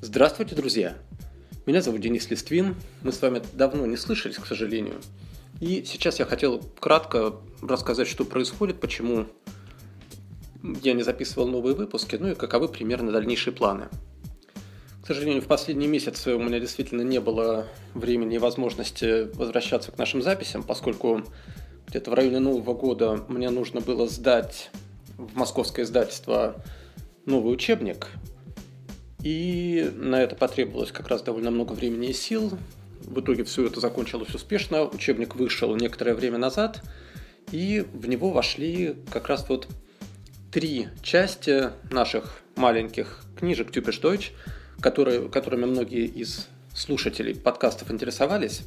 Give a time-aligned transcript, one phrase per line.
[0.00, 0.96] Здравствуйте, друзья!
[1.66, 2.74] Меня зовут Денис Листвин.
[3.02, 5.00] Мы с вами давно не слышались, к сожалению.
[5.60, 9.26] И сейчас я хотел кратко рассказать, что происходит, почему
[10.82, 13.88] я не записывал новые выпуски, ну и каковы примерно дальнейшие планы.
[15.06, 19.98] К сожалению, в последний месяц у меня действительно не было времени и возможности возвращаться к
[19.98, 21.22] нашим записям, поскольку
[21.86, 24.72] где-то в районе Нового года мне нужно было сдать
[25.16, 26.56] в московское издательство
[27.24, 28.08] новый учебник,
[29.22, 32.58] и на это потребовалось как раз довольно много времени и сил.
[33.02, 34.82] В итоге все это закончилось успешно.
[34.86, 36.82] Учебник вышел некоторое время назад,
[37.52, 39.68] и в него вошли как раз вот
[40.50, 44.32] три части наших маленьких книжек Тюпиш Deutsch,
[44.86, 48.62] которые, которыми многие из слушателей подкастов интересовались.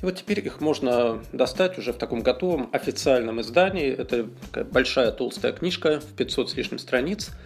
[0.00, 3.90] И вот теперь их можно достать уже в таком готовом официальном издании.
[3.90, 7.30] Это такая большая толстая книжка в 500 с лишним страниц–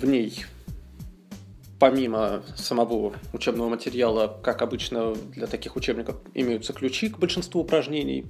[0.00, 0.44] в ней
[1.78, 8.26] помимо самого учебного материала, как обычно для таких учебников, имеются ключи к большинству упражнений.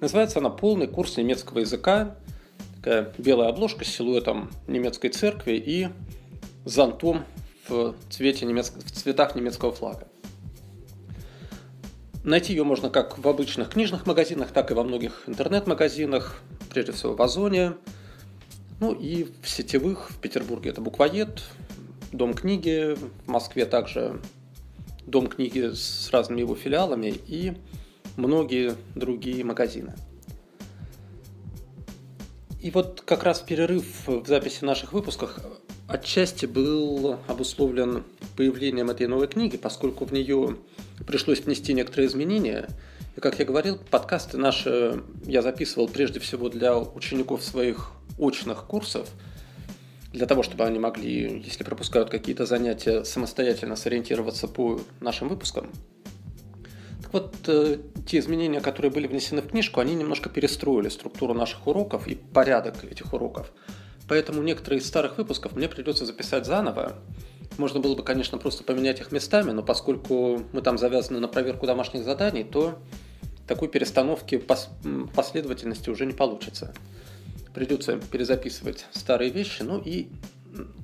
[0.00, 2.16] Называется она «Полный курс немецкого языка».
[2.76, 5.88] Такая белая обложка с силуэтом немецкой церкви и
[6.64, 7.24] зонтом
[7.68, 8.72] в, цвете немец...
[8.72, 10.08] в цветах немецкого флага.
[12.24, 17.14] Найти ее можно как в обычных книжных магазинах, так и во многих интернет-магазинах, прежде всего
[17.14, 17.74] в Озоне–
[18.80, 21.42] ну и в сетевых, в Петербурге это буквоед,
[22.12, 24.20] Дом книги, в Москве также
[25.06, 27.52] Дом книги с разными его филиалами и
[28.16, 29.94] многие другие магазины.
[32.58, 35.40] И вот как раз перерыв в записи наших выпусках
[35.90, 38.04] отчасти был обусловлен
[38.36, 40.56] появлением этой новой книги, поскольку в нее
[41.06, 42.68] пришлось внести некоторые изменения.
[43.16, 49.08] И, как я говорил, подкасты наши я записывал прежде всего для учеников своих очных курсов,
[50.12, 55.70] для того, чтобы они могли, если пропускают какие-то занятия, самостоятельно сориентироваться по нашим выпускам.
[57.02, 61.66] Так вот, э, те изменения, которые были внесены в книжку, они немножко перестроили структуру наших
[61.66, 63.52] уроков и порядок этих уроков.
[64.10, 66.98] Поэтому некоторые из старых выпусков мне придется записать заново.
[67.56, 71.66] Можно было бы, конечно, просто поменять их местами, но поскольку мы там завязаны на проверку
[71.66, 72.78] домашних заданий, то
[73.46, 74.42] такой перестановки
[75.14, 76.74] последовательности уже не получится
[77.54, 79.62] придется перезаписывать старые вещи.
[79.62, 80.08] Ну и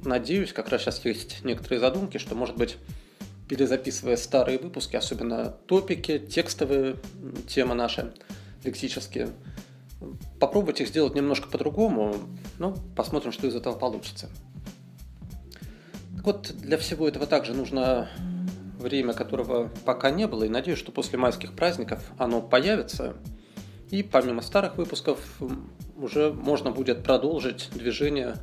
[0.04, 2.76] надеюсь, как раз сейчас есть некоторые задумки, что, может быть,
[3.48, 6.96] перезаписывая старые выпуски, особенно топики, текстовые
[7.48, 8.12] темы наши,
[8.64, 9.28] лексические,
[10.38, 12.14] попробовать их сделать немножко по-другому,
[12.58, 14.28] ну, посмотрим, что из этого получится.
[16.16, 18.08] Так вот, для всего этого также нужно
[18.78, 23.16] время, которого пока не было, и надеюсь, что после майских праздников оно появится.
[23.90, 25.20] И помимо старых выпусков
[25.96, 28.36] уже можно будет продолжить движение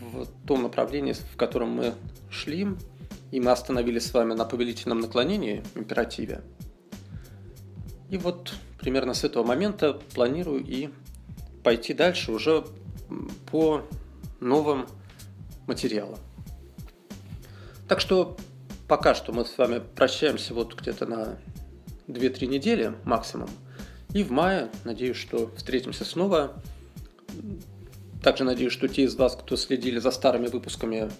[0.00, 1.94] в том направлении, в котором мы
[2.30, 2.68] шли,
[3.30, 6.42] и мы остановились с вами на повелительном наклонении, императиве.
[8.10, 10.90] И вот примерно с этого момента планирую и
[11.62, 12.64] пойти дальше уже
[13.50, 13.82] по
[14.40, 14.86] новым
[15.66, 16.18] материалам.
[17.88, 18.36] Так что
[18.86, 21.38] пока что мы с вами прощаемся вот где-то на
[22.06, 23.48] 2-3 недели максимум–
[24.14, 26.54] и в мае, надеюсь, что встретимся снова.
[28.22, 31.10] Также надеюсь, что те из вас, кто следили за старыми выпусками,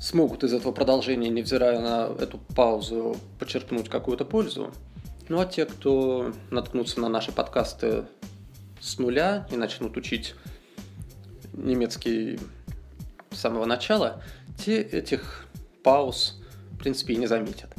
[0.00, 4.72] смогут из этого продолжения, невзирая на эту паузу, подчеркнуть какую-то пользу.
[5.30, 8.02] Ну а те, кто наткнутся на наши подкасты
[8.80, 10.34] с нуля и начнут учить
[11.52, 12.40] немецкий
[13.30, 14.24] с самого начала,
[14.58, 15.46] те этих
[15.84, 16.42] пауз,
[16.72, 17.72] в принципе, и не заметят.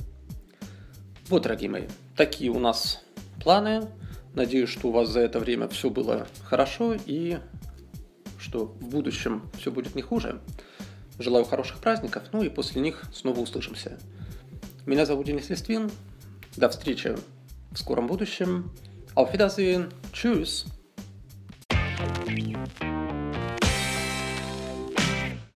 [1.28, 3.04] Вот, дорогие мои, такие у нас
[3.44, 3.82] планы.
[4.34, 7.38] Надеюсь, что у вас за это время все было хорошо и
[8.40, 10.40] что в будущем все будет не хуже.
[11.20, 14.00] Желаю хороших праздников, ну и после них снова услышимся.
[14.86, 15.92] Меня зовут Денис Листвин.
[16.56, 17.16] До встречи
[17.72, 18.72] в скором будущем.
[19.16, 19.88] Auf Wiedersehen.
[20.14, 20.66] Tschüss.